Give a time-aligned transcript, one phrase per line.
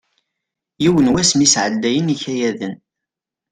[0.83, 2.75] Yiwen wass mi sɛeddayen ikayaden.